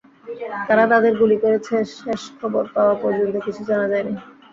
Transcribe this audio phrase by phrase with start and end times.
[0.67, 4.13] কারা তাঁদের গুলি করেছে শেষ খবর পাওয়া পর্যন্ত কিছু জানা যায়নি।